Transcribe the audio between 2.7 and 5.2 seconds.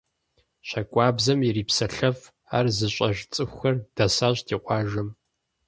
зыщӀэж цӀыхухэр дэсащ ди къуажэм.